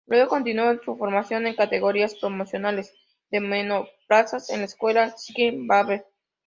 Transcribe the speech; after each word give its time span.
Luego 0.07 0.29
continuó 0.29 0.73
su 0.83 0.97
formación 0.97 1.45
en 1.45 1.53
categorías 1.55 2.15
promocionales 2.15 2.91
de 3.29 3.39
monoplazas 3.39 4.49
en 4.49 4.61
la 4.61 4.65
escuela 4.65 5.15
Skip 5.15 5.53
Barber. 5.67 6.07